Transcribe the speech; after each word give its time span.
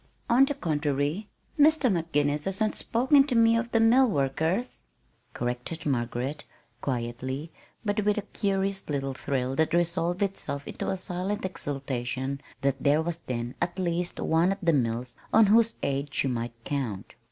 "On 0.31 0.45
the 0.45 0.55
contrary, 0.55 1.29
Mr. 1.59 1.87
McGinnis 1.91 2.45
has 2.45 2.59
not 2.59 2.73
spoken 2.73 3.23
to 3.27 3.35
me 3.35 3.55
of 3.55 3.69
the 3.71 3.79
mill 3.79 4.07
workers," 4.09 4.81
corrected 5.35 5.85
Margaret, 5.85 6.43
quietly, 6.81 7.51
but 7.85 8.03
with 8.03 8.17
a 8.17 8.23
curious 8.23 8.89
little 8.89 9.13
thrill 9.13 9.55
that 9.57 9.75
resolved 9.75 10.23
itself 10.23 10.67
into 10.67 10.89
a 10.89 10.97
silent 10.97 11.45
exultation 11.45 12.41
that 12.61 12.83
there 12.83 13.03
was 13.03 13.19
then 13.19 13.53
at 13.61 13.77
least 13.77 14.19
one 14.19 14.51
at 14.51 14.65
the 14.65 14.73
mills 14.73 15.13
on 15.31 15.45
whose 15.45 15.75
aid 15.83 16.11
she 16.11 16.27
might 16.27 16.63
count. 16.63 17.13